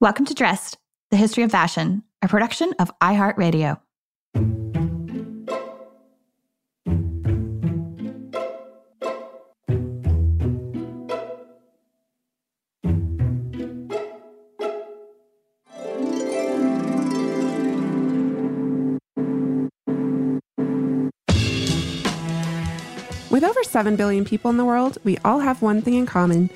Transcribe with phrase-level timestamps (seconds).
[0.00, 0.76] Welcome to Dressed,
[1.12, 3.78] the history of fashion, a production of iHeartRadio.
[23.30, 26.50] With over 7 billion people in the world, we all have one thing in common.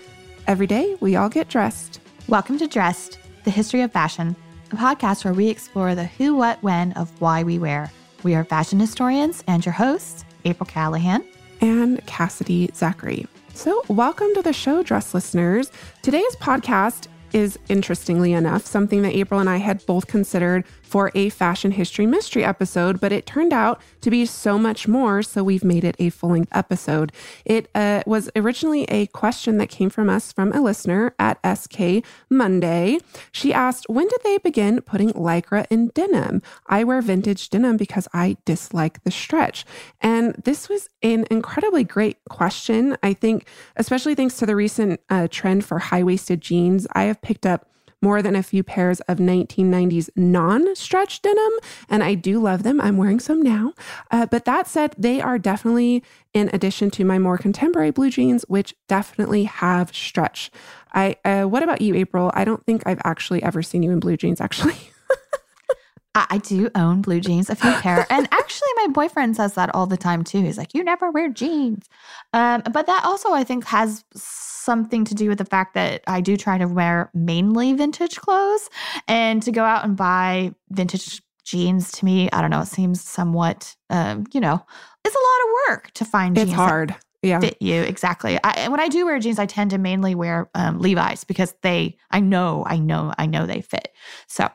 [0.49, 2.01] Every day, we all get dressed.
[2.27, 4.37] Welcome to Dressed, the history of fashion,
[4.73, 7.91] a podcast where we explore the who, what, when of why we wear.
[8.23, 11.25] We are fashion historians and your hosts, April Callahan
[11.63, 13.27] and Cassidy Zachary.
[13.55, 15.73] So, welcome to the show, dress listeners.
[16.03, 21.29] Today's podcast is interestingly enough something that April and I had both considered for a
[21.29, 25.23] fashion history mystery episode, but it turned out to be so much more.
[25.23, 27.13] So we've made it a full length episode.
[27.45, 32.05] It uh, was originally a question that came from us from a listener at SK
[32.31, 32.99] Monday.
[33.33, 36.43] She asked, When did they begin putting lycra in denim?
[36.67, 39.65] I wear vintage denim because I dislike the stretch.
[40.01, 42.97] And this was an incredibly great question.
[43.03, 47.21] I think, especially thanks to the recent uh, trend for high waisted jeans, I have
[47.21, 47.68] picked up
[48.01, 51.53] more than a few pairs of 1990s non stretch denim,
[51.89, 52.81] and I do love them.
[52.81, 53.73] I'm wearing some now.
[54.11, 56.03] Uh, but that said, they are definitely
[56.35, 60.51] in addition to my more contemporary blue jeans, which definitely have stretch.
[60.93, 62.31] I uh, what about you, April?
[62.35, 64.77] I don't think I've actually ever seen you in blue jeans, actually.
[66.15, 68.07] I do own blue jeans, a few pair.
[68.11, 70.43] And actually, my boyfriend says that all the time too.
[70.43, 71.89] He's like, You never wear jeans.
[72.33, 76.21] Um, but that also, I think, has something to do with the fact that I
[76.21, 78.69] do try to wear mainly vintage clothes
[79.07, 83.03] and to go out and buy vintage jeans to me, I don't know, it seems
[83.03, 84.65] somewhat, um, you know,
[85.05, 86.95] it's a lot of work to find it's hard.
[87.23, 87.41] Yeah.
[87.41, 88.39] Fit you exactly.
[88.45, 91.97] I, when I do wear jeans, I tend to mainly wear um, Levi's because they,
[92.13, 93.89] I know, I know, I know they fit.
[94.29, 94.49] So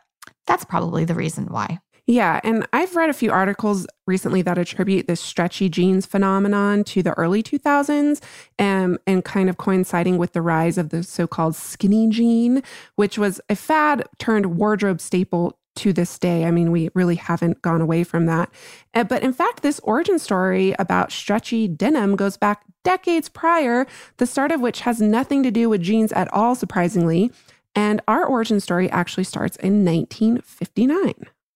[0.46, 1.80] that's probably the reason why.
[2.06, 7.02] Yeah, and I've read a few articles recently that attribute this stretchy jeans phenomenon to
[7.02, 8.22] the early 2000s
[8.60, 12.62] um, and kind of coinciding with the rise of the so called skinny jean,
[12.96, 16.44] which was a fad turned wardrobe staple to this day.
[16.44, 18.50] I mean, we really haven't gone away from that.
[18.94, 23.88] Uh, but in fact, this origin story about stretchy denim goes back decades prior,
[24.18, 27.32] the start of which has nothing to do with jeans at all, surprisingly.
[27.76, 31.14] And our origin story actually starts in 1959.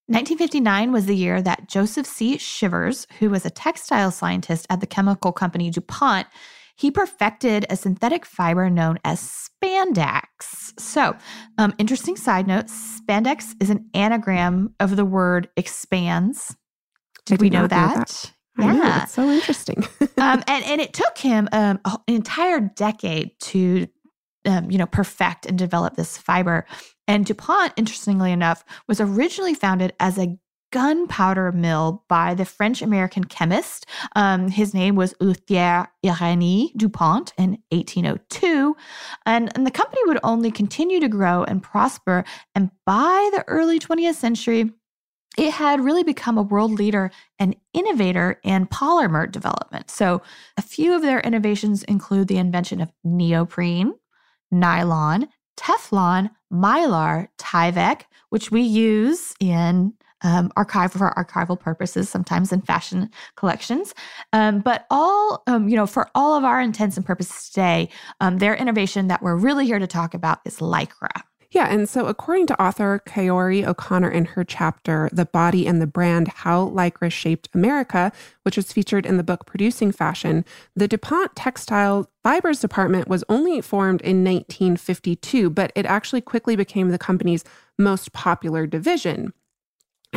[0.09, 2.37] 1959 was the year that Joseph C.
[2.37, 6.27] Shivers, who was a textile scientist at the chemical company DuPont,
[6.77, 10.79] he perfected a synthetic fiber known as spandex.
[10.79, 11.15] So,
[11.57, 16.55] um, interesting side note spandex is an anagram of the word expands.
[17.25, 17.97] Did, did we know that?
[17.97, 18.33] know that?
[18.59, 19.83] Yeah, know, it's so interesting.
[20.17, 23.87] um, and and it took him um, an entire decade to
[24.47, 26.65] um, you know, perfect and develop this fiber.
[27.07, 30.37] And DuPont, interestingly enough, was originally founded as a
[30.71, 33.85] gunpowder mill by the French American chemist.
[34.15, 38.75] Um, his name was Éleuthère Irénée DuPont in 1802.
[39.25, 42.25] And, and the company would only continue to grow and prosper.
[42.53, 44.71] And by the early 20th century,
[45.37, 49.91] it had really become a world leader and innovator in polymer development.
[49.91, 50.23] So,
[50.57, 53.93] a few of their innovations include the invention of neoprene,
[54.51, 55.27] nylon,
[55.57, 59.93] Teflon, mylar, Tyvek, which we use in
[60.23, 63.93] um, archive for archival purposes, sometimes in fashion collections.
[64.33, 68.39] Um, but all, um, you know, for all of our intents and purposes today, um,
[68.39, 71.21] their innovation that we're really here to talk about is Lycra.
[71.51, 75.87] Yeah, and so according to author Kaori O'Connor in her chapter, The Body and the
[75.87, 78.11] Brand How Lycra Shaped America,
[78.43, 80.43] which was featured in the book Producing Fashion,
[80.75, 86.89] the DuPont Textile Fibers Department was only formed in 1952, but it actually quickly became
[86.89, 87.45] the company's
[87.77, 89.31] most popular division.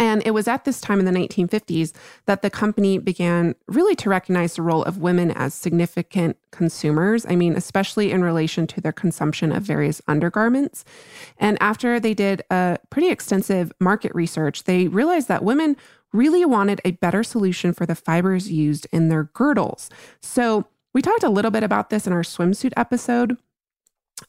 [0.00, 1.92] And it was at this time in the 1950s
[2.24, 7.26] that the company began really to recognize the role of women as significant consumers.
[7.28, 10.86] I mean, especially in relation to their consumption of various undergarments.
[11.36, 15.76] And after they did a pretty extensive market research, they realized that women
[16.14, 19.90] really wanted a better solution for the fibers used in their girdles.
[20.22, 23.36] So we talked a little bit about this in our swimsuit episode.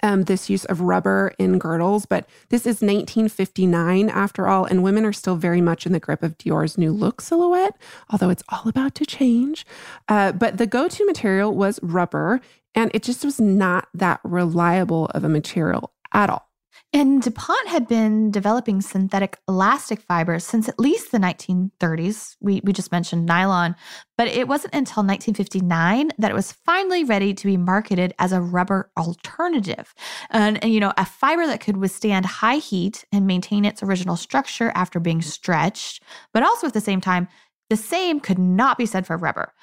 [0.04, 5.06] Um, this use of rubber in girdles, but this is 1959 after all, and women
[5.06, 7.76] are still very much in the grip of Dior's new look silhouette,
[8.10, 9.66] although it's all about to change.
[10.08, 12.42] Uh, but the go to material was rubber,
[12.76, 16.51] and it just was not that reliable of a material at all.
[16.94, 22.36] And DuPont had been developing synthetic elastic fibers since at least the 1930s.
[22.42, 23.78] We, we just mentioned nylon,
[24.18, 28.42] but it wasn't until 1959 that it was finally ready to be marketed as a
[28.42, 29.94] rubber alternative.
[30.32, 34.18] And, and, you know, a fiber that could withstand high heat and maintain its original
[34.18, 36.04] structure after being stretched,
[36.34, 37.30] but also at the same time,
[37.70, 39.54] the same could not be said for rubber.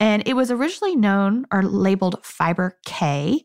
[0.00, 3.44] And it was originally known or labeled fiber K.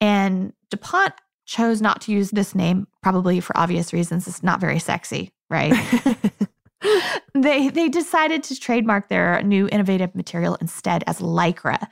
[0.00, 1.14] And DuPont
[1.50, 4.28] chose not to use this name, probably for obvious reasons.
[4.28, 5.74] It's not very sexy, right?
[7.34, 11.88] they they decided to trademark their new innovative material instead as lycra.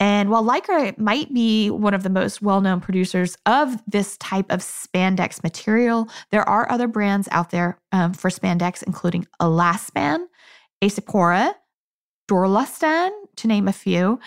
[0.00, 4.60] And while lycra might be one of the most well-known producers of this type of
[4.60, 10.20] spandex material, there are other brands out there um, for spandex, including Elaspan,
[10.82, 11.52] Acepora,
[12.30, 14.18] Dorlastan, to name a few.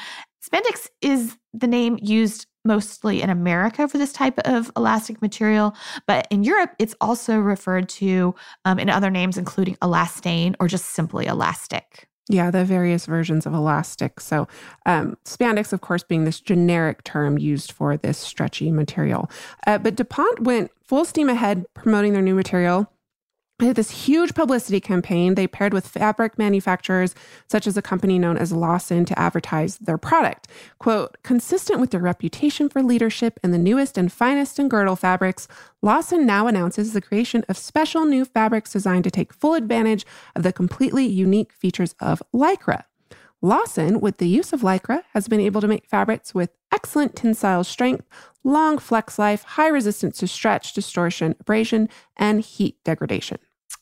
[0.47, 5.75] Spandex is the name used mostly in America for this type of elastic material,
[6.07, 8.35] but in Europe, it's also referred to
[8.65, 12.07] um, in other names, including elastane or just simply elastic.
[12.27, 14.19] Yeah, the various versions of elastic.
[14.19, 14.47] So,
[14.87, 19.29] um, spandex, of course, being this generic term used for this stretchy material.
[19.67, 22.91] Uh, but DuPont went full steam ahead promoting their new material
[23.57, 25.35] they had this huge publicity campaign.
[25.35, 27.15] They paired with fabric manufacturers,
[27.49, 30.49] such as a company known as Lawson, to advertise their product.
[30.77, 35.47] Quote, consistent with their reputation for leadership in the newest and finest in girdle fabrics,
[35.81, 40.05] Lawson now announces the creation of special new fabrics designed to take full advantage
[40.35, 42.83] of the completely unique features of Lycra.
[43.41, 47.63] Lawson, with the use of Lycra, has been able to make fabrics with excellent tensile
[47.63, 48.05] strength,
[48.45, 53.39] long flex life, high resistance to stretch, distortion, abrasion, and heat degradation.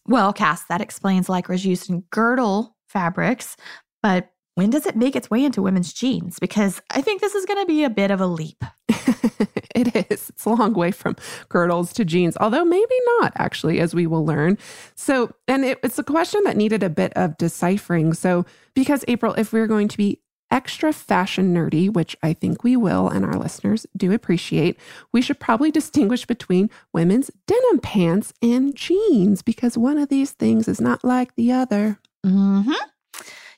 [0.08, 3.56] Well, Cass, that explains Lycra's use in girdle fabrics,
[4.02, 6.38] but when does it make its way into women's jeans?
[6.40, 8.64] Because I think this is going to be a bit of a leap.
[8.88, 10.30] it is.
[10.30, 11.16] It's a long way from
[11.50, 14.60] girdles to jeans, although maybe not, actually, as we will learn.
[14.96, 18.14] So, and it, it's a question that needed a bit of deciphering.
[18.14, 18.46] So,
[18.76, 20.22] because April, if we're going to be
[20.54, 24.80] extra fashion nerdy, which I think we will and our listeners do appreciate,
[25.12, 30.68] we should probably distinguish between women's denim pants and jeans because one of these things
[30.68, 32.00] is not like the other.
[32.24, 32.72] Mm-hmm.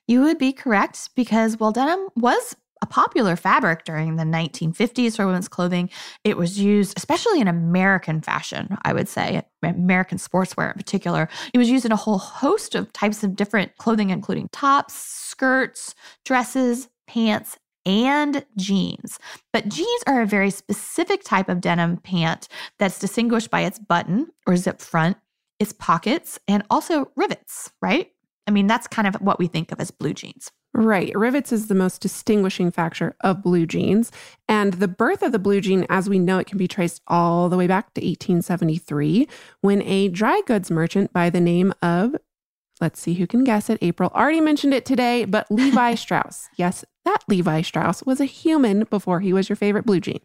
[0.08, 5.26] You would be correct because while denim was a popular fabric during the 1950s for
[5.26, 5.90] women's clothing.
[6.24, 11.30] It was used, especially in American fashion, I would say, American sportswear in particular.
[11.54, 15.96] It was used in a whole host of types of different clothing, including tops, skirts,
[16.26, 19.20] dresses, pants, and jeans.
[19.54, 22.48] But jeans are a very specific type of denim pant
[22.80, 25.18] that's distinguished by its button or zip front,
[25.60, 28.12] its pockets, and also rivets, right?
[28.48, 30.52] I mean, that's kind of what we think of as blue jeans.
[30.78, 31.18] Right.
[31.18, 34.12] Rivets is the most distinguishing factor of blue jeans.
[34.50, 37.48] And the birth of the blue jean, as we know it, can be traced all
[37.48, 39.26] the way back to 1873
[39.62, 42.18] when a dry goods merchant by the name of,
[42.82, 46.50] let's see who can guess it, April already mentioned it today, but Levi Strauss.
[46.58, 50.20] Yes, that Levi Strauss was a human before he was your favorite blue jean.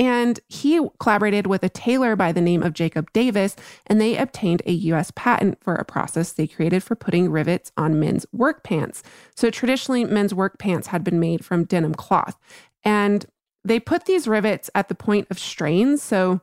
[0.00, 3.54] And he collaborated with a tailor by the name of Jacob Davis,
[3.86, 8.00] and they obtained a US patent for a process they created for putting rivets on
[8.00, 9.02] men's work pants.
[9.36, 12.38] So traditionally, men's work pants had been made from denim cloth.
[12.82, 13.26] And
[13.62, 16.02] they put these rivets at the point of strains.
[16.02, 16.40] So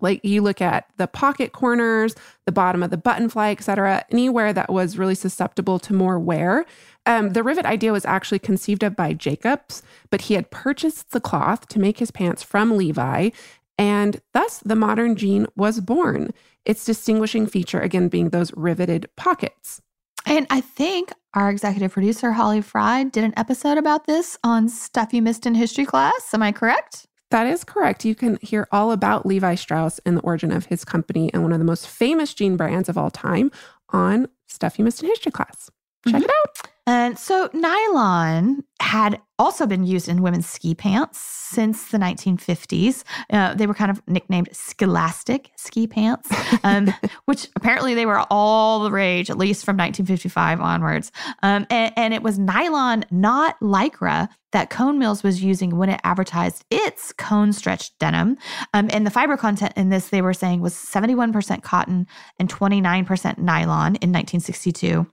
[0.00, 4.52] like you look at the pocket corners, the bottom of the button fly, etc., anywhere
[4.52, 6.64] that was really susceptible to more wear.
[7.06, 11.20] Um, the rivet idea was actually conceived of by Jacobs, but he had purchased the
[11.20, 13.30] cloth to make his pants from Levi,
[13.76, 16.32] and thus the modern jean was born.
[16.64, 19.82] Its distinguishing feature, again, being those riveted pockets.
[20.26, 25.12] And I think our executive producer, Holly Fry, did an episode about this on Stuff
[25.12, 26.32] You Missed in History class.
[26.32, 27.06] Am I correct?
[27.30, 28.04] That is correct.
[28.04, 31.52] You can hear all about Levi Strauss and the origin of his company and one
[31.52, 33.50] of the most famous jean brands of all time
[33.90, 35.70] on Stuff You Missed in History class.
[36.06, 36.24] Check mm-hmm.
[36.24, 36.70] it out.
[36.86, 43.04] And so nylon had also been used in women's ski pants since the 1950s.
[43.30, 46.30] Uh, they were kind of nicknamed scholastic ski pants,
[46.64, 46.92] um,
[47.24, 51.10] which apparently they were all the rage, at least from 1955 onwards.
[51.42, 56.00] Um, and, and, it was nylon, not lycra, that Cone Mills was using when it
[56.04, 58.36] advertised its cone stretch denim.
[58.74, 62.06] Um, and the fiber content in this, they were saying, was 71% cotton
[62.38, 65.06] and 29% nylon in 1962.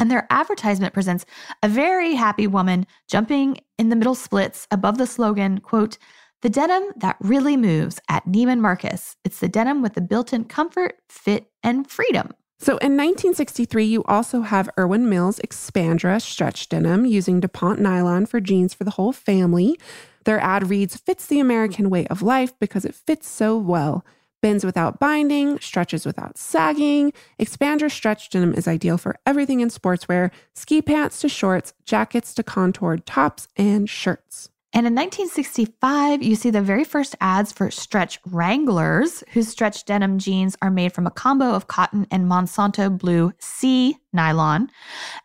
[0.00, 1.26] And their advertisement presents
[1.62, 5.98] a very happy woman jumping in the middle splits above the slogan, quote,
[6.40, 9.16] The denim that really moves at Neiman Marcus.
[9.24, 12.32] It's the denim with the built in comfort, fit, and freedom.
[12.58, 18.40] So in 1963, you also have Erwin Mills Expandra stretch denim using DuPont nylon for
[18.40, 19.78] jeans for the whole family.
[20.24, 24.04] Their ad reads Fits the American way of life because it fits so well.
[24.42, 27.12] Bends without binding, stretches without sagging.
[27.38, 32.42] Expandra stretch denim is ideal for everything in sportswear ski pants to shorts, jackets to
[32.42, 34.48] contoured tops, and shirts.
[34.72, 40.18] And in 1965, you see the very first ads for Stretch Wranglers, whose stretch denim
[40.18, 44.70] jeans are made from a combo of cotton and Monsanto Blue C nylon.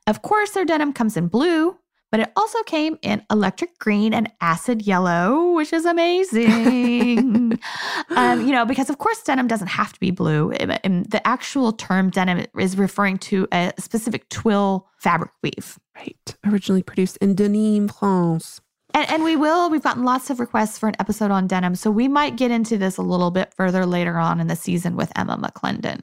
[0.07, 1.77] Of course, their denim comes in blue,
[2.15, 7.59] but it also came in electric green and acid yellow, which is amazing.
[8.15, 10.51] um, you know, because of course, denim doesn't have to be blue.
[10.51, 15.77] And the actual term denim is referring to a specific twill fabric weave.
[15.93, 16.35] Right.
[16.45, 18.61] Originally produced in Denim, France.
[18.93, 21.75] And, and, we will, we've gotten lots of requests for an episode on denim.
[21.75, 24.95] So we might get into this a little bit further later on in the season
[24.95, 25.99] with Emma McClendon.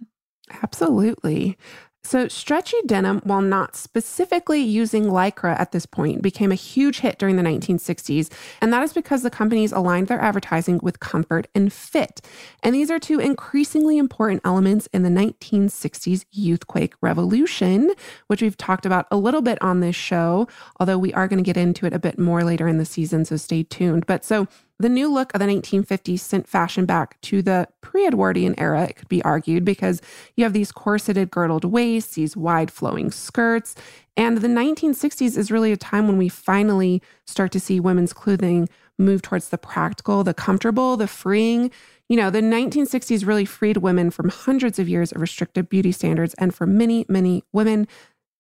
[0.63, 1.57] Absolutely.
[2.05, 7.17] So, stretchy denim, while not specifically using Lycra at this point, became a huge hit
[7.17, 8.29] during the 1960s.
[8.61, 12.21] And that is because the companies aligned their advertising with comfort and fit.
[12.65, 17.93] And these are two increasingly important elements in the 1960s youthquake revolution,
[18.27, 20.49] which we've talked about a little bit on this show,
[20.81, 23.25] although we are going to get into it a bit more later in the season.
[23.25, 24.07] So, stay tuned.
[24.07, 24.49] But so,
[24.83, 28.97] the new look of the 1950s sent fashion back to the pre Edwardian era, it
[28.97, 30.03] could be argued, because
[30.37, 33.75] you have these corseted girdled waists, these wide flowing skirts.
[34.17, 38.69] And the 1960s is really a time when we finally start to see women's clothing
[38.99, 41.71] move towards the practical, the comfortable, the freeing.
[42.09, 46.35] You know, the 1960s really freed women from hundreds of years of restrictive beauty standards.
[46.35, 47.89] And for many, many women,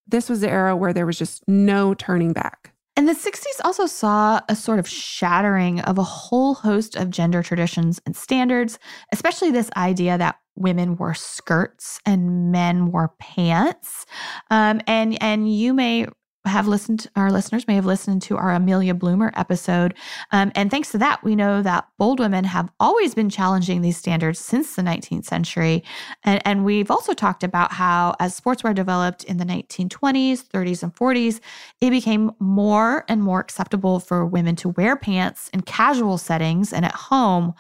[0.07, 2.72] this was the era where there was just no turning back.
[2.97, 7.43] And the 60s also saw a sort of shattering of a whole host of gender
[7.43, 8.79] traditions and standards,
[9.13, 14.05] especially this idea that women wore skirts and men wore pants.
[14.51, 16.07] Um, and and you may
[16.45, 19.95] have listened, our listeners may have listened to our Amelia Bloomer episode.
[20.33, 23.97] Um, and thanks to that, we know that bold women have always been challenging these
[23.97, 25.85] standards since the 19th century.
[26.25, 30.95] And, and we've also talked about how, as sportswear developed in the 1920s, 30s, and
[30.95, 31.41] 40s,
[31.81, 36.85] it became more and more acceptable for women to wear pants in casual settings and
[36.85, 37.55] at home.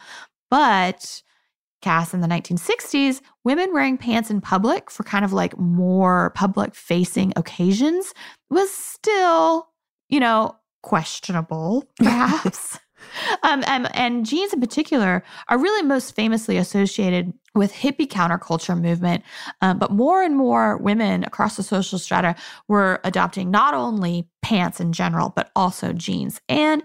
[0.50, 1.22] But
[1.82, 6.74] Cass in the 1960s, women wearing pants in public for kind of like more public
[6.74, 8.14] facing occasions
[8.50, 9.68] was still,
[10.08, 12.78] you know, questionable, perhaps.
[13.42, 19.22] um, and, and jeans in particular are really most famously associated with hippie counterculture movement.
[19.60, 22.34] Um, but more and more women across the social strata
[22.68, 26.40] were adopting not only pants in general, but also jeans.
[26.48, 26.82] And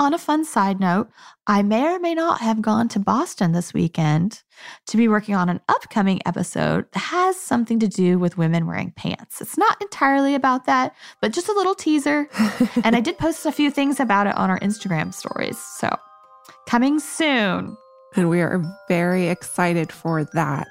[0.00, 1.10] on a fun side note,
[1.46, 4.42] I may or may not have gone to Boston this weekend
[4.86, 8.92] to be working on an upcoming episode that has something to do with women wearing
[8.92, 9.42] pants.
[9.42, 12.30] It's not entirely about that, but just a little teaser.
[12.82, 15.58] and I did post a few things about it on our Instagram stories.
[15.58, 15.94] So,
[16.66, 17.76] coming soon.
[18.16, 20.66] And we are very excited for that.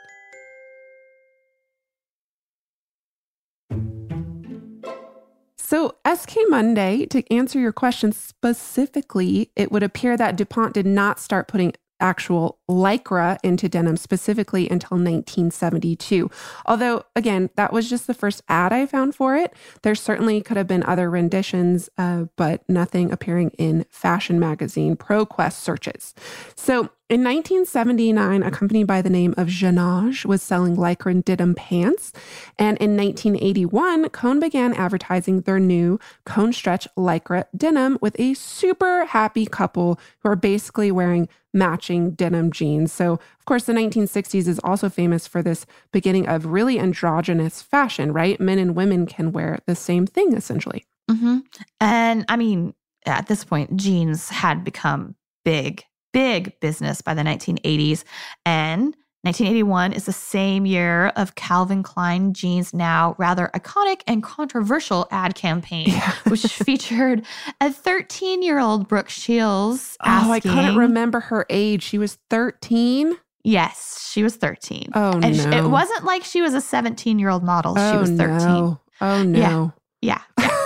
[5.69, 11.19] So, SK Monday, to answer your question specifically, it would appear that DuPont did not
[11.19, 16.31] start putting actual lycra into denim specifically until 1972.
[16.65, 19.53] Although, again, that was just the first ad I found for it.
[19.83, 25.53] There certainly could have been other renditions, uh, but nothing appearing in fashion magazine ProQuest
[25.53, 26.15] searches.
[26.55, 32.13] So, in 1979, a company by the name of Janage was selling lycra denim pants.
[32.59, 39.05] And in 1981, Cone began advertising their new Cone Stretch Lycra denim with a super
[39.05, 42.93] happy couple who are basically wearing matching denim jeans.
[42.93, 48.13] So, of course, the 1960s is also famous for this beginning of really androgynous fashion,
[48.13, 48.39] right?
[48.39, 50.85] Men and women can wear the same thing essentially.
[51.09, 51.39] Mm-hmm.
[51.81, 52.75] And I mean,
[53.07, 58.03] at this point, jeans had become big big business by the 1980s.
[58.45, 65.07] And 1981 is the same year of Calvin Klein Jeans' now rather iconic and controversial
[65.11, 66.13] ad campaign, yeah.
[66.29, 67.25] which featured
[67.59, 69.97] a 13 year old Brooke Shields.
[70.01, 71.83] Asking, oh, I couldn't remember her age.
[71.83, 73.17] She was 13.
[73.43, 74.89] Yes, she was 13.
[74.93, 75.65] Oh, and no.
[75.65, 77.73] it wasn't like she was a 17 year old model.
[77.77, 78.37] Oh, she was 13.
[78.39, 78.79] No.
[79.01, 79.73] Oh, no.
[80.01, 80.21] Yeah.
[80.37, 80.49] Yeah.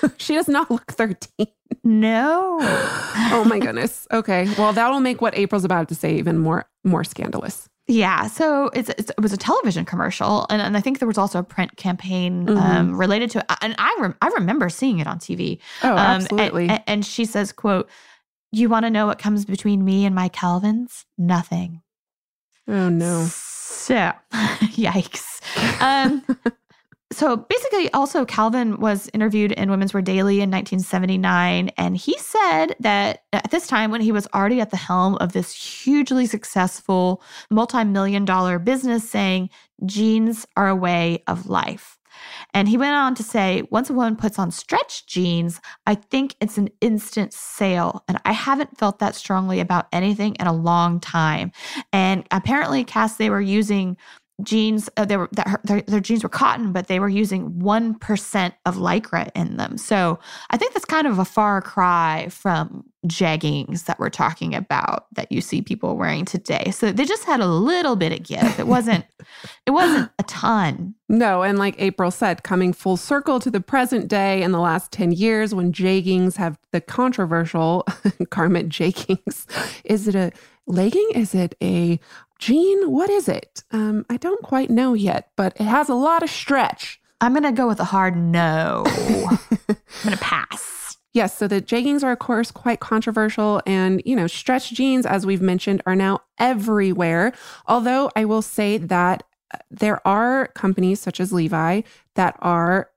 [0.18, 1.46] she does not look 13.
[1.84, 2.58] No.
[2.60, 4.06] oh my goodness.
[4.12, 4.48] Okay.
[4.58, 7.68] Well, that will make what April's about to say even more more scandalous.
[7.90, 11.16] Yeah, so it's, it's, it was a television commercial, and, and I think there was
[11.16, 12.58] also a print campaign mm-hmm.
[12.58, 13.46] um, related to it.
[13.62, 15.58] And I rem- I remember seeing it on TV.
[15.82, 16.68] Oh, um, absolutely.
[16.68, 17.88] And, and, she says, "quote
[18.50, 21.04] you want to know what comes between me and my Calvins?
[21.16, 21.82] Nothing.
[22.66, 23.26] Oh no.
[23.30, 25.40] So, yikes.
[25.80, 26.24] Um,
[27.10, 31.70] so basically, also, Calvin was interviewed in Women's Wear Daily in 1979.
[31.78, 35.32] And he said that at this time, when he was already at the helm of
[35.32, 39.48] this hugely successful, multi million dollar business, saying
[39.86, 41.98] jeans are a way of life.
[42.52, 46.34] And he went on to say, once a woman puts on stretch jeans, I think
[46.40, 48.04] it's an instant sale.
[48.08, 51.52] And I haven't felt that strongly about anything in a long time.
[51.92, 53.96] And apparently, Cass, they were using
[54.42, 58.52] jeans uh, they were that their, their jeans were cotton but they were using 1%
[58.66, 59.76] of lycra in them.
[59.78, 60.18] So
[60.50, 65.30] i think that's kind of a far cry from jeggings that we're talking about that
[65.30, 66.70] you see people wearing today.
[66.72, 68.58] So they just had a little bit of give.
[68.58, 69.04] It wasn't
[69.66, 70.94] it wasn't a ton.
[71.08, 74.92] No and like april said coming full circle to the present day in the last
[74.92, 77.86] 10 years when jeggings have the controversial
[78.30, 79.46] garment jeggings.
[79.84, 80.32] Is it a
[80.66, 81.08] legging?
[81.14, 81.98] Is it a
[82.38, 83.64] Jean, what is it?
[83.72, 87.00] Um, I don't quite know yet, but it has a lot of stretch.
[87.20, 88.84] I'm going to go with a hard no.
[88.86, 89.38] I'm
[90.04, 90.96] going to pass.
[91.14, 93.60] Yes, so the jeggings are, of course, quite controversial.
[93.66, 97.32] And, you know, stretch jeans, as we've mentioned, are now everywhere.
[97.66, 101.80] Although I will say that uh, there are companies such as Levi
[102.14, 102.90] that are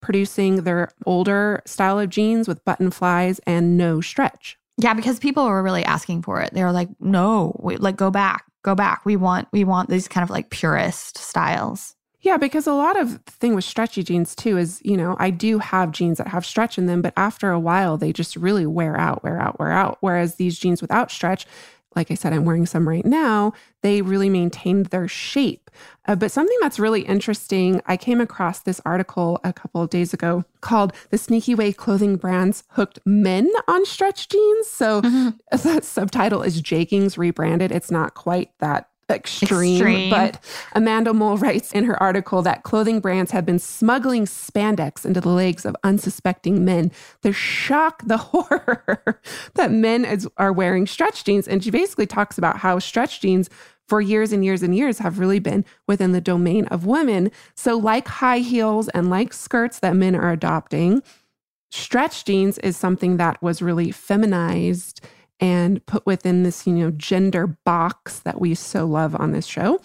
[0.00, 4.56] producing their older style of jeans with button flies and no stretch.
[4.76, 6.52] Yeah, because people were really asking for it.
[6.52, 9.02] They were like, no, wait, like go back go back.
[9.04, 11.94] We want we want these kind of like purist styles.
[12.22, 15.28] Yeah, because a lot of the thing with stretchy jeans too is, you know, I
[15.28, 18.64] do have jeans that have stretch in them, but after a while they just really
[18.64, 19.98] wear out, wear out, wear out.
[20.00, 21.46] Whereas these jeans without stretch,
[21.96, 25.70] like I said, I'm wearing some right now, they really maintained their shape.
[26.06, 30.14] Uh, but something that's really interesting, I came across this article a couple of days
[30.14, 34.68] ago called The Sneaky Way Clothing Brands Hooked Men on Stretch Jeans.
[34.68, 35.30] So mm-hmm.
[35.50, 37.72] the subtitle is Jeggings Rebranded.
[37.72, 40.42] It's not quite that extreme, extreme, But
[40.72, 45.30] Amanda Mull writes in her article that clothing brands have been smuggling spandex into the
[45.30, 46.90] legs of unsuspecting men.
[47.22, 49.20] The shock, the horror
[49.54, 51.48] that men is, are wearing stretch jeans.
[51.48, 53.50] And she basically talks about how stretch jeans
[53.86, 57.30] for years and years and years have really been within the domain of women.
[57.54, 61.02] So, like high heels and like skirts that men are adopting,
[61.70, 65.00] stretch jeans is something that was really feminized
[65.40, 69.80] and put within this, you know, gender box that we so love on this show.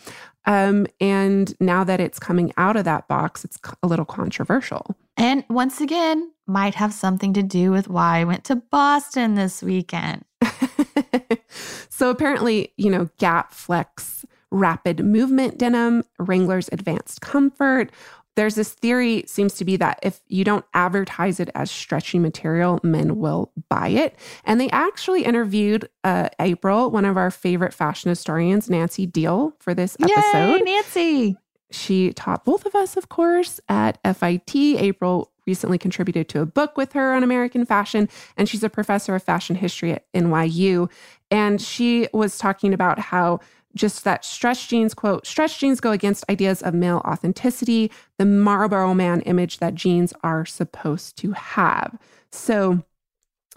[0.46, 4.96] Um, and now that it's coming out of that box, it's a little controversial.
[5.18, 9.62] And once again, might have something to do with why I went to Boston this
[9.62, 10.26] weekend.
[11.90, 17.92] so apparently, you know, Gap Flex rapid movement denim, Wrangler's advanced comfort,
[18.40, 22.80] there's this theory seems to be that if you don't advertise it as stretchy material,
[22.84, 24.16] men will buy it.
[24.46, 29.74] And they actually interviewed uh, April, one of our favorite fashion historians, Nancy Deihl, for
[29.74, 30.56] this episode.
[30.56, 31.38] Yay, Nancy!
[31.72, 34.56] She taught both of us, of course, at FIT.
[34.56, 39.16] April recently contributed to a book with her on American fashion, and she's a professor
[39.16, 40.90] of fashion history at NYU.
[41.30, 43.42] And she was talking about how
[43.76, 48.94] just that stretch jeans quote stretch jeans go against ideas of male authenticity the marlboro
[48.94, 51.98] man image that jeans are supposed to have.
[52.32, 52.84] So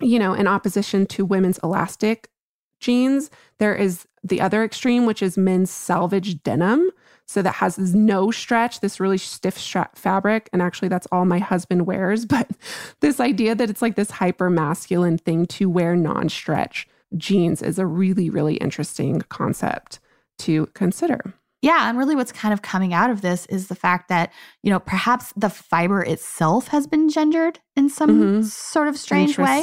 [0.01, 2.29] you know in opposition to women's elastic
[2.81, 6.91] jeans there is the other extreme which is men's selvage denim.
[7.25, 11.39] So that has no stretch this really stiff strap fabric and actually that's all my
[11.39, 12.51] husband wears but
[13.01, 17.87] this idea that it's like this hyper masculine thing to wear non-stretch jeans is a
[17.87, 19.99] really really interesting concept
[20.43, 21.35] to consider.
[21.63, 24.33] Yeah, and really what's kind of coming out of this is the fact that,
[24.65, 28.43] you know, perhaps the fiber itself has been gendered in some mm-hmm.
[28.43, 29.63] sort of strange way.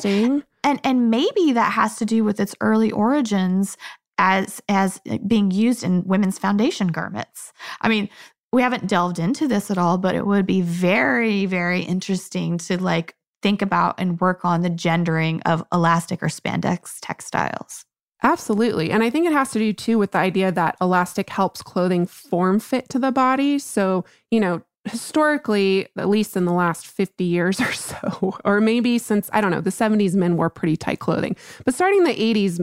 [0.63, 3.77] And and maybe that has to do with its early origins
[4.17, 7.51] as as being used in women's foundation garments.
[7.81, 8.09] I mean,
[8.53, 12.81] we haven't delved into this at all, but it would be very very interesting to
[12.81, 17.85] like think about and work on the gendering of elastic or spandex textiles.
[18.21, 18.91] Absolutely.
[18.91, 22.05] And I think it has to do too with the idea that elastic helps clothing
[22.05, 23.59] form fit to the body.
[23.59, 28.97] So, you know, historically, at least in the last 50 years or so, or maybe
[28.97, 31.35] since, I don't know, the 70s, men wore pretty tight clothing.
[31.63, 32.59] But starting the 80s,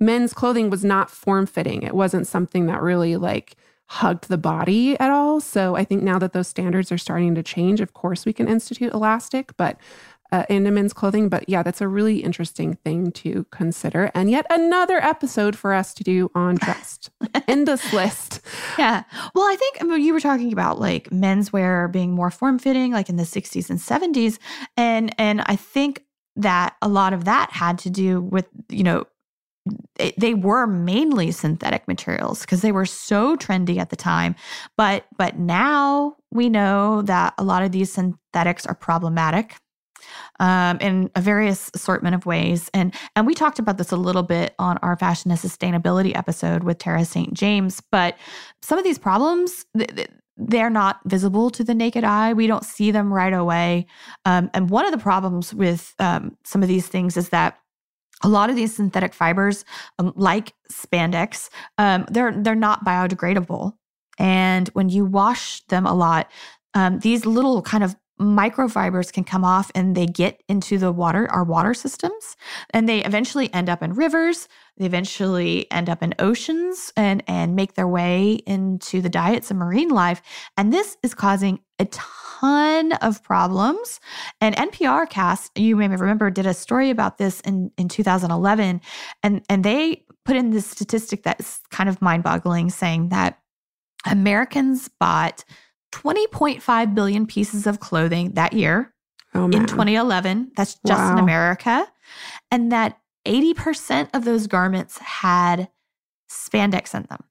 [0.00, 1.82] men's clothing was not form fitting.
[1.82, 5.40] It wasn't something that really like hugged the body at all.
[5.40, 8.48] So I think now that those standards are starting to change, of course, we can
[8.48, 9.54] institute elastic.
[9.56, 9.76] But
[10.32, 11.28] uh, into men's clothing.
[11.28, 14.10] But yeah, that's a really interesting thing to consider.
[14.14, 17.10] And yet another episode for us to do on dressed
[17.48, 18.40] in this list.
[18.78, 19.04] Yeah.
[19.34, 22.92] Well, I think I mean, you were talking about like menswear being more form fitting,
[22.92, 24.38] like in the 60s and 70s.
[24.76, 26.04] And and I think
[26.36, 29.04] that a lot of that had to do with, you know,
[30.16, 34.34] they were mainly synthetic materials because they were so trendy at the time
[34.76, 39.54] but but now we know that a lot of these synthetics are problematic
[40.40, 44.22] um, in a various assortment of ways and and we talked about this a little
[44.22, 47.32] bit on our fashion and sustainability episode with Tara St.
[47.34, 48.16] James but
[48.62, 49.64] some of these problems
[50.36, 52.32] they're not visible to the naked eye.
[52.32, 53.86] We don't see them right away.
[54.24, 57.58] Um, and one of the problems with um, some of these things is that
[58.22, 59.64] a lot of these synthetic fibers,
[59.98, 63.72] um, like spandex, um, they're they're not biodegradable.
[64.18, 66.30] And when you wash them a lot,
[66.74, 71.30] um, these little kind of microfibers can come off and they get into the water,
[71.30, 72.36] our water systems,
[72.70, 74.48] and they eventually end up in rivers.
[74.76, 79.56] They eventually end up in oceans and, and make their way into the diets of
[79.56, 80.22] marine life.
[80.56, 84.00] And this is causing a ton of problems.
[84.40, 88.80] And NPR cast, you may remember, did a story about this in, in 2011.
[89.22, 93.38] And, and they put in this statistic that's kind of mind boggling, saying that
[94.06, 95.44] Americans bought
[95.92, 98.92] 20.5 billion pieces of clothing that year
[99.34, 100.52] oh, in 2011.
[100.56, 101.12] That's just wow.
[101.12, 101.86] in America.
[102.50, 105.68] And that 80% of those garments had
[106.30, 107.22] spandex in them.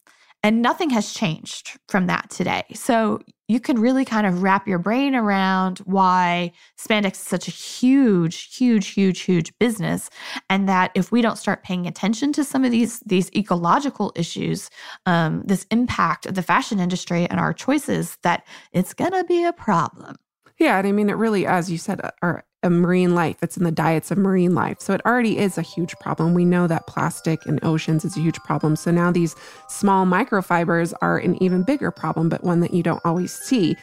[0.43, 2.63] And nothing has changed from that today.
[2.73, 7.51] So you can really kind of wrap your brain around why spandex is such a
[7.51, 10.09] huge, huge, huge, huge business.
[10.49, 14.69] And that if we don't start paying attention to some of these, these ecological issues,
[15.05, 19.43] um, this impact of the fashion industry and our choices, that it's going to be
[19.43, 20.15] a problem.
[20.57, 20.79] Yeah.
[20.79, 23.37] And I mean, it really, as you said, are a marine life.
[23.41, 24.79] It's in the diets of marine life.
[24.79, 26.33] So it already is a huge problem.
[26.33, 28.75] We know that plastic in oceans is a huge problem.
[28.75, 29.35] So now these
[29.67, 33.75] small microfibers are an even bigger problem, but one that you don't always see.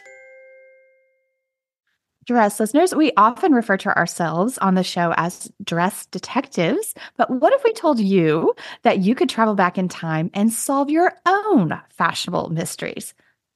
[2.29, 6.95] Dress listeners, we often refer to ourselves on the show as dress detectives.
[7.17, 10.91] But what if we told you that you could travel back in time and solve
[10.91, 13.15] your own fashionable mysteries?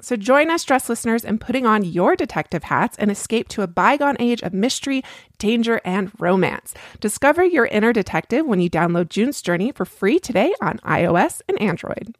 [0.00, 3.66] So join us, dress listeners, in putting on your detective hats and escape to a
[3.66, 5.02] bygone age of mystery,
[5.38, 6.72] danger, and romance.
[7.00, 11.60] Discover your inner detective when you download June's Journey for free today on iOS and
[11.60, 12.14] Android.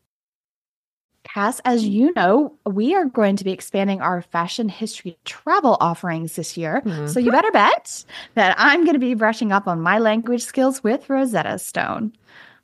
[1.23, 6.37] Cass, as you know, we are going to be expanding our fashion history travel offerings
[6.37, 6.81] this year.
[6.85, 7.07] Mm-hmm.
[7.07, 10.83] So you better bet that I'm going to be brushing up on my language skills
[10.83, 12.15] with Rosetta Stone.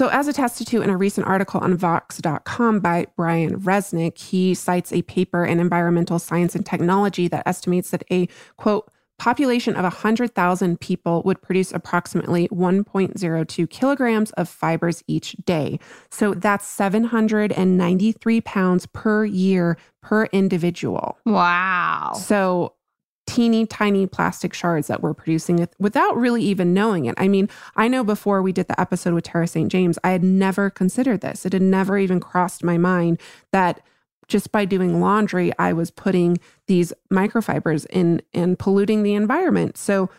[0.00, 4.94] So, as attested to in a recent article on Vox.com by Brian Resnick, he cites
[4.94, 10.80] a paper in Environmental Science and Technology that estimates that a quote, population of 100,000
[10.80, 15.78] people would produce approximately 1.02 kilograms of fibers each day.
[16.10, 21.18] So that's 793 pounds per year per individual.
[21.26, 22.12] Wow.
[22.14, 22.72] So
[23.30, 27.14] teeny tiny plastic shards that we're producing without really even knowing it.
[27.16, 29.70] I mean, I know before we did the episode with Tara St.
[29.70, 31.46] James, I had never considered this.
[31.46, 33.20] It had never even crossed my mind
[33.52, 33.82] that
[34.26, 39.78] just by doing laundry, I was putting these microfibers in and polluting the environment.
[39.78, 40.10] So,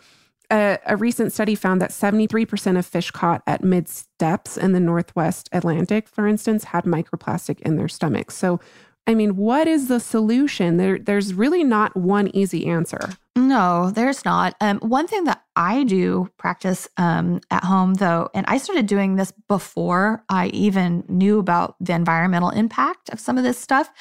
[0.50, 4.82] a, a, recent study found that 73% of fish caught at mid depths in the
[4.82, 8.36] Northwest Atlantic, for instance, had microplastic in their stomachs.
[8.36, 8.60] So,
[9.08, 10.78] I mean, what is the solution?
[10.78, 13.10] There, there's really not one easy answer.
[13.36, 14.56] No, there's not.
[14.62, 19.16] Um, one thing that I do practice um, at home, though, and I started doing
[19.16, 23.92] this before I even knew about the environmental impact of some of this stuff,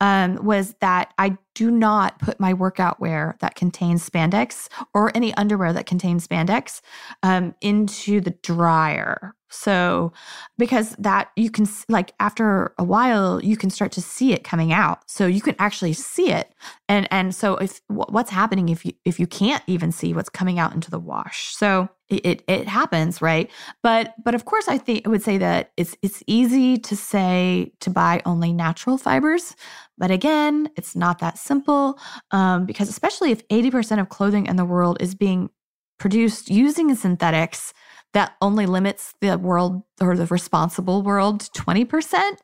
[0.00, 5.34] um, was that I do not put my workout wear that contains spandex or any
[5.34, 6.80] underwear that contains spandex
[7.22, 10.12] um, into the dryer so,
[10.58, 14.72] because that you can like after a while you can start to see it coming
[14.72, 15.08] out.
[15.10, 16.52] So you can actually see it.
[16.88, 20.58] And and so if what's happening if you if you can't even see what's coming
[20.58, 21.54] out into the wash.
[21.54, 23.50] So it, it, it happens, right?
[23.82, 27.72] But but of course I think I would say that it's it's easy to say
[27.80, 29.54] to buy only natural fibers,
[29.96, 31.98] but again, it's not that simple
[32.30, 35.50] um, because especially if 80% of clothing in the world is being
[35.98, 37.74] produced using synthetics,
[38.14, 42.38] that only limits the world or the responsible world 20%.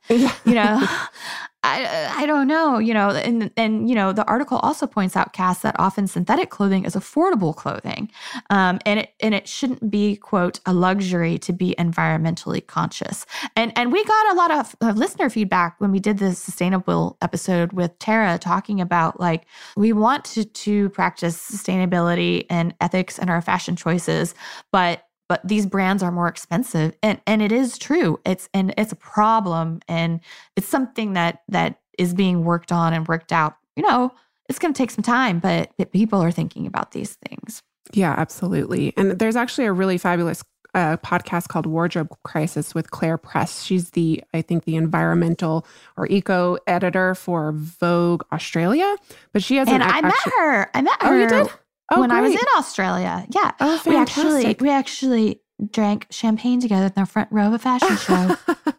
[0.45, 0.87] You know,
[1.65, 5.33] I, I don't know, you know, and, and, you know, the article also points out,
[5.33, 8.11] Cass, that often synthetic clothing is affordable clothing.
[8.51, 13.25] Um, and it, and it shouldn't be, quote, a luxury to be environmentally conscious.
[13.57, 17.17] And, and we got a lot of uh, listener feedback when we did the sustainable
[17.23, 23.31] episode with Tara talking about like, we want to, to practice sustainability and ethics in
[23.31, 24.35] our fashion choices,
[24.71, 28.93] but but these brands are more expensive and and it is true it's and it's
[28.93, 30.21] a problem and
[30.55, 34.13] it's something that that is being worked on and worked out you know
[34.49, 38.15] it's going to take some time but, but people are thinking about these things yeah
[38.17, 43.63] absolutely and there's actually a really fabulous uh, podcast called Wardrobe Crisis with Claire Press.
[43.63, 45.65] She's the, I think, the environmental
[45.97, 48.97] or eco editor for Vogue Australia.
[49.33, 50.71] But she has and I met her.
[50.75, 51.15] I met her.
[51.15, 51.49] Oh, you did?
[51.91, 52.19] Oh, when great.
[52.19, 53.27] I was in Australia.
[53.31, 53.53] Yeah.
[53.61, 53.87] Oh, fantastic.
[53.87, 58.37] We actually we actually drank champagne together in the front row of a fashion show.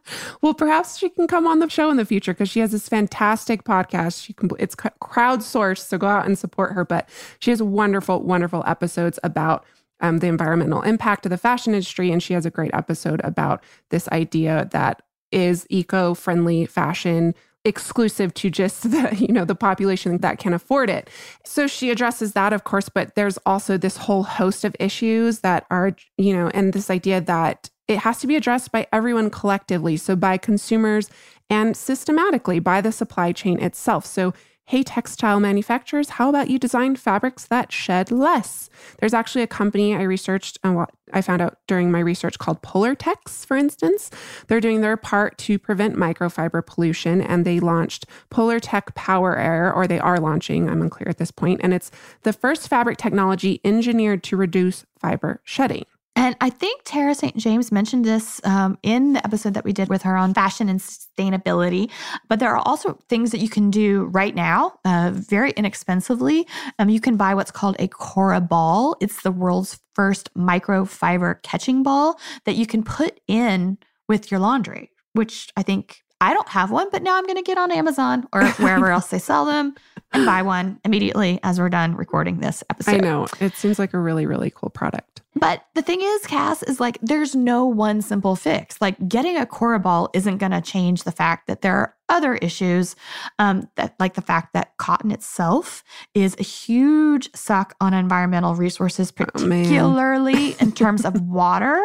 [0.42, 2.90] well, perhaps she can come on the show in the future because she has this
[2.90, 4.24] fantastic podcast.
[4.24, 6.84] She can it's crowdsourced, so go out and support her.
[6.84, 7.08] But
[7.40, 9.66] she has wonderful, wonderful episodes about
[10.02, 13.64] um, the environmental impact of the fashion industry, and she has a great episode about
[13.90, 17.34] this idea that is eco-friendly fashion
[17.66, 21.10] exclusive to just the you know the population that can afford it.
[21.44, 25.66] So she addresses that of course but there's also this whole host of issues that
[25.70, 29.98] are you know and this idea that it has to be addressed by everyone collectively
[29.98, 31.10] so by consumers
[31.50, 34.06] and systematically by the supply chain itself.
[34.06, 34.34] So
[34.68, 38.68] Hey, textile manufacturers, how about you design fabrics that shed less?
[38.98, 42.40] There's actually a company I researched uh, and what I found out during my research
[42.40, 44.10] called Polartec, for instance.
[44.48, 49.86] They're doing their part to prevent microfiber pollution and they launched Polartec Power Air, or
[49.86, 51.92] they are launching, I'm unclear at this point, and it's
[52.24, 55.86] the first fabric technology engineered to reduce fiber shedding.
[56.16, 57.36] And I think Tara St.
[57.36, 60.80] James mentioned this um, in the episode that we did with her on fashion and
[60.80, 61.92] sustainability.
[62.30, 66.48] But there are also things that you can do right now, uh, very inexpensively.
[66.80, 68.96] Um, you can buy what's called a Cora ball.
[69.02, 74.92] It's the world's first microfiber catching ball that you can put in with your laundry,
[75.14, 78.28] which I think I don't have one, but now I'm going to get on Amazon
[78.34, 79.76] or wherever else they sell them
[80.14, 82.96] and buy one immediately as we're done recording this episode.
[82.96, 83.28] I know.
[83.40, 85.22] It seems like a really, really cool product.
[85.36, 88.80] But the thing is, Cass, is like there's no one simple fix.
[88.80, 92.36] Like getting a Cora ball isn't going to change the fact that there are other
[92.36, 92.96] issues,
[93.40, 99.12] um, that like the fact that cotton itself is a huge suck on environmental resources,
[99.20, 101.82] oh, particularly oh, in terms of water.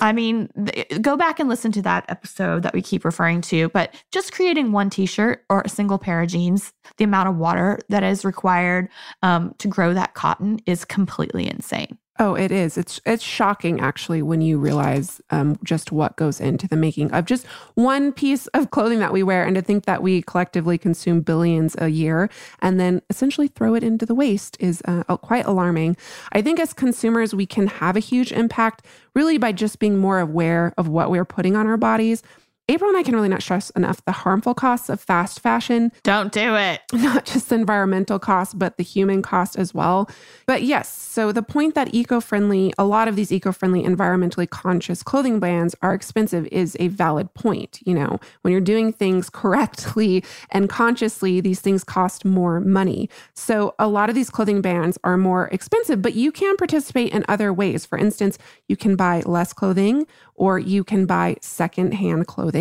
[0.00, 3.68] I mean, th- go back and listen to that episode that we keep referring to.
[3.70, 7.78] But just creating one T-shirt or a single pair of jeans, the amount of water
[7.88, 8.88] that is required
[9.22, 11.98] um, to grow that cotton is completely insane.
[12.20, 12.76] Oh, it is.
[12.76, 17.26] It's it's shocking actually when you realize um, just what goes into the making of
[17.26, 21.20] just one piece of clothing that we wear, and to think that we collectively consume
[21.20, 22.28] billions a year
[22.60, 25.96] and then essentially throw it into the waste is uh, quite alarming.
[26.32, 30.18] I think as consumers, we can have a huge impact really by just being more
[30.18, 32.24] aware of what we're putting on our bodies
[32.70, 35.90] April and I can really not stress enough the harmful costs of fast fashion.
[36.02, 36.82] Don't do it.
[36.92, 40.10] Not just the environmental cost, but the human cost as well.
[40.44, 44.48] But yes, so the point that eco friendly, a lot of these eco friendly, environmentally
[44.48, 47.80] conscious clothing brands are expensive is a valid point.
[47.86, 53.08] You know, when you're doing things correctly and consciously, these things cost more money.
[53.32, 57.24] So a lot of these clothing brands are more expensive, but you can participate in
[57.28, 57.86] other ways.
[57.86, 62.57] For instance, you can buy less clothing or you can buy secondhand clothing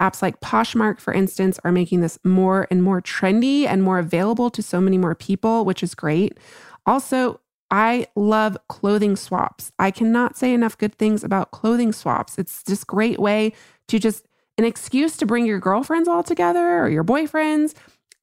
[0.00, 4.50] Apps like Poshmark, for instance, are making this more and more trendy and more available
[4.50, 6.38] to so many more people, which is great.
[6.86, 9.72] Also, I love clothing swaps.
[9.78, 12.38] I cannot say enough good things about clothing swaps.
[12.38, 13.52] It's just great way
[13.88, 14.26] to just
[14.58, 17.74] an excuse to bring your girlfriends all together or your boyfriends,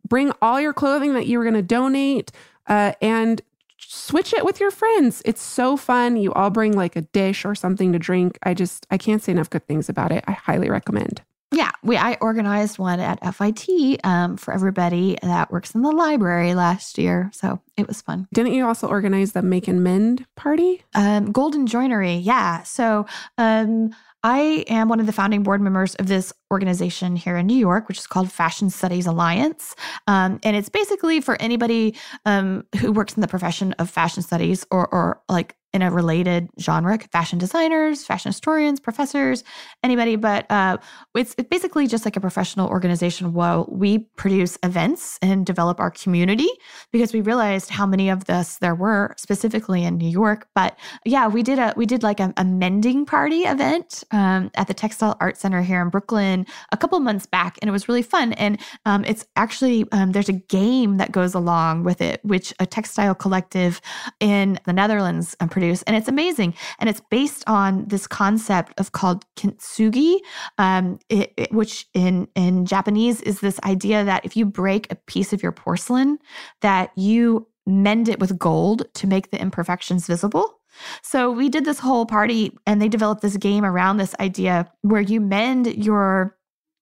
[0.07, 2.31] bring all your clothing that you were going to donate
[2.67, 3.41] uh, and
[3.79, 5.21] switch it with your friends.
[5.25, 6.17] It's so fun.
[6.17, 8.37] You all bring like a dish or something to drink.
[8.43, 10.23] I just, I can't say enough good things about it.
[10.27, 11.21] I highly recommend.
[11.51, 16.53] Yeah, we I organized one at FIT um, for everybody that works in the library
[16.53, 18.27] last year, so it was fun.
[18.33, 20.83] Didn't you also organize the Make and Mend party?
[20.93, 22.63] Um, Golden Joinery, yeah.
[22.63, 23.05] So
[23.37, 27.57] um, I am one of the founding board members of this organization here in New
[27.57, 29.75] York, which is called Fashion Studies Alliance.
[30.07, 34.65] Um, and it's basically for anybody um, who works in the profession of fashion studies
[34.71, 39.43] or, or like in a related genre fashion designers fashion historians professors
[39.83, 40.77] anybody but uh,
[41.13, 46.49] it's, basically just like a professional organization where we produce events and develop our community
[46.91, 51.27] because we realized how many of this there were specifically in new york but yeah
[51.27, 55.17] we did a we did like a, a mending party event um, at the textile
[55.19, 56.36] art center here in brooklyn
[56.71, 60.29] a couple months back and it was really fun and um, it's actually um, there's
[60.29, 63.81] a game that goes along with it which a textile collective
[64.19, 65.81] in the netherlands um, produce.
[65.83, 66.53] And it's amazing.
[66.79, 70.17] And it's based on this concept of called kintsugi,
[70.57, 74.95] um, it, it, which in, in Japanese is this idea that if you break a
[74.95, 76.19] piece of your porcelain,
[76.61, 80.56] that you mend it with gold to make the imperfections visible.
[81.01, 85.01] So we did this whole party and they developed this game around this idea where
[85.01, 86.35] you mend your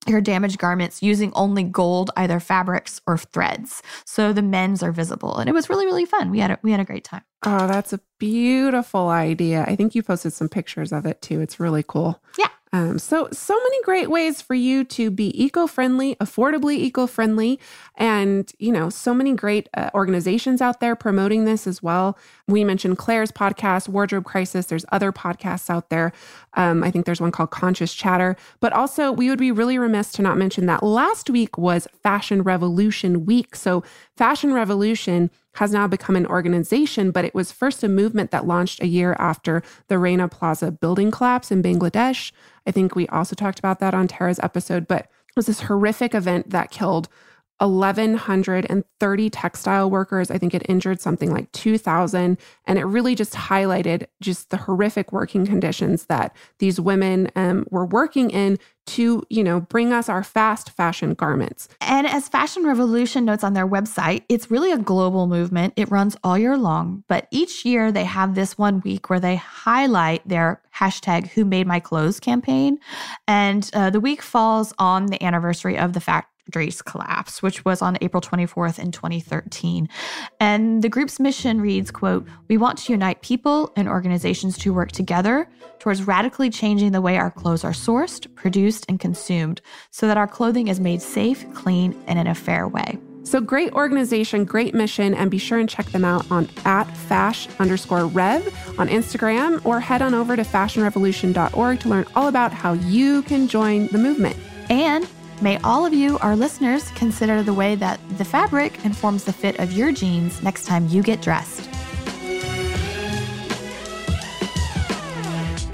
[0.07, 3.81] your damaged garments using only gold either fabrics or threads.
[4.05, 6.29] So the mends are visible and it was really really fun.
[6.29, 7.23] We had a, we had a great time.
[7.45, 9.63] Oh that's a beautiful idea.
[9.67, 11.41] I think you posted some pictures of it too.
[11.41, 12.21] It's really cool.
[12.37, 17.59] Yeah um, so, so many great ways for you to be eco-friendly, affordably eco-friendly,
[17.95, 22.17] and you know, so many great uh, organizations out there promoting this as well.
[22.47, 24.65] We mentioned Clare's podcast, Wardrobe Crisis.
[24.65, 26.11] There's other podcasts out there.
[26.55, 28.35] Um, I think there's one called Conscious Chatter.
[28.59, 32.41] But also, we would be really remiss to not mention that last week was Fashion
[32.41, 33.55] Revolution Week.
[33.55, 33.83] So,
[34.17, 38.81] Fashion Revolution has now become an organization, but it was first a movement that launched
[38.81, 42.31] a year after the Rana Plaza building collapse in Bangladesh.
[42.67, 46.13] I think we also talked about that on Tara's episode, but it was this horrific
[46.13, 47.09] event that killed
[47.59, 50.29] 1,130 textile workers.
[50.29, 52.37] I think it injured something like 2,000.
[52.65, 57.85] And it really just highlighted just the horrific working conditions that these women um, were
[57.85, 61.67] working in to, you know, bring us our fast fashion garments.
[61.81, 65.73] And as Fashion Revolution notes on their website, it's really a global movement.
[65.75, 69.37] It runs all year long, but each year they have this one week where they
[69.37, 72.77] highlight their hashtag Who Made My Clothes campaign.
[73.27, 77.81] And uh, the week falls on the anniversary of the fact Drace collapse, which was
[77.81, 79.89] on April 24th in 2013.
[80.39, 84.91] And the group's mission reads, quote, "We want to unite people and organizations to work
[84.91, 90.17] together towards radically changing the way our clothes are sourced, produced, and consumed so that
[90.17, 94.75] our clothing is made safe, clean, and in a fair way." So great organization, great
[94.75, 98.45] mission, and be sure and check them out on at fash underscore rev
[98.77, 103.47] on Instagram or head on over to fashionrevolution.org to learn all about how you can
[103.47, 104.35] join the movement.
[104.69, 105.07] And
[105.41, 109.59] May all of you, our listeners, consider the way that the fabric informs the fit
[109.59, 111.69] of your jeans next time you get dressed.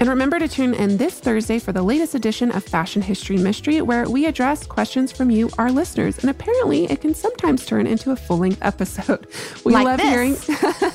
[0.02, 3.80] And remember to tune in this Thursday for the latest edition of Fashion History Mystery,
[3.82, 6.18] where we address questions from you, our listeners.
[6.18, 9.28] And apparently, it can sometimes turn into a full length episode.
[9.64, 10.10] We like love this.
[10.10, 10.36] hearing,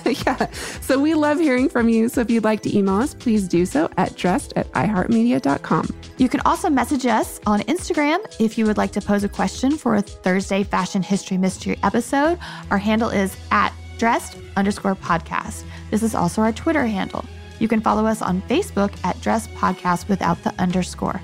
[0.28, 0.52] yeah.
[0.82, 2.10] So we love hearing from you.
[2.10, 5.88] So if you'd like to email us, please do so at dressed at iheartmedia.com.
[6.18, 9.78] You can also message us on Instagram if you would like to pose a question
[9.78, 12.38] for a Thursday Fashion History Mystery episode.
[12.72, 15.64] Our handle is at dressed underscore podcast.
[15.92, 17.24] This is also our Twitter handle.
[17.60, 21.22] You can follow us on Facebook at Dressed Podcast without the underscore.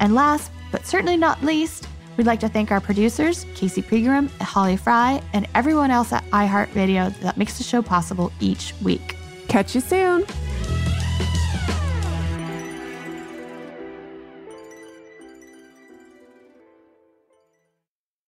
[0.00, 4.76] And last, but certainly not least, we'd like to thank our producers, Casey Pegram, Holly
[4.76, 9.16] Fry, and everyone else at iHeartRadio that makes the show possible each week.
[9.48, 10.24] Catch you soon.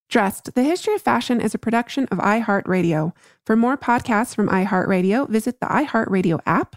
[0.08, 3.12] Dressed, the history of fashion is a production of iHeartRadio.
[3.44, 6.76] For more podcasts from iHeartRadio, visit the iHeartRadio app